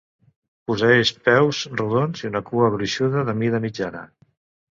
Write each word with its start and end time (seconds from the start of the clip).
Posseeix 0.69 1.09
peus 1.27 1.59
rodons 1.81 2.25
i 2.25 2.29
una 2.31 2.43
cua 2.49 2.71
gruixuda 2.77 3.23
de 3.27 3.37
mida 3.43 3.63
mitjana. 3.67 4.05